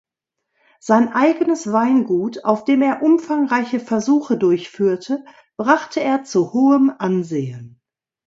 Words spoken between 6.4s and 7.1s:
hohem